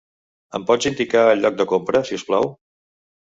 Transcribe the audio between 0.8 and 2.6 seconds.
indicar el lloc de compra, si us plau?